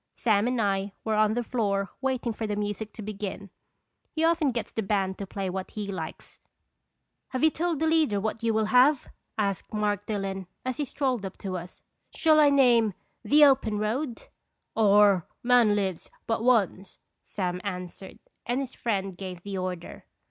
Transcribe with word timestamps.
Sam 0.15 0.47
and 0.47 0.59
I 0.59 0.93
were 1.03 1.13
on 1.13 1.35
the 1.35 1.43
floor 1.43 1.91
waiting 2.01 2.33
for 2.33 2.47
the 2.47 2.55
music 2.55 2.91
to 2.93 3.03
begin. 3.03 3.51
He 4.09 4.23
often 4.25 4.49
gets 4.51 4.71
the 4.71 4.81
band 4.81 5.19
to 5.19 5.27
play 5.27 5.47
what 5.47 5.69
he 5.69 5.91
likes." 5.91 6.39
Have 7.33 7.43
you 7.43 7.51
told 7.51 7.77
the 7.79 7.85
leader 7.85 8.19
what 8.19 8.41
you 8.41 8.51
will 8.51 8.65
have?" 8.73 9.09
asked 9.37 9.71
Mark 9.71 10.07
Dillon, 10.07 10.47
as 10.65 10.77
he 10.77 10.85
strolled 10.85 11.23
up 11.23 11.37
to 11.37 11.55
us." 11.55 11.83
Shall 12.15 12.39
I 12.39 12.49
name' 12.49 12.95
The 13.31 13.45
Open 13.45 13.77
Road*?" 13.77 14.23
/'Or 14.75 15.25
'Man 15.43 15.75
lives 15.75 16.09
but 16.25 16.43
once,'" 16.43 16.97
Sam 17.21 17.61
an 17.63 17.85
swered, 17.85 18.17
and 18.47 18.59
his 18.59 18.73
friend 18.73 19.15
gave 19.15 19.43
the 19.43 19.59
order. 19.59 20.05